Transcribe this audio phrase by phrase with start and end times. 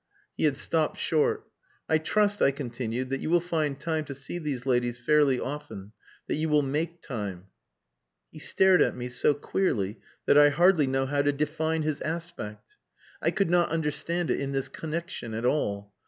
[0.35, 1.45] He had stopped short.
[1.87, 5.91] "I trust," I continued, "that you will find time to see these ladies fairly often
[6.25, 7.49] that you will make time."
[8.31, 12.77] He stared at me so queerly that I hardly know how to define his aspect.
[13.21, 15.93] I could not understand it in this connexion at all.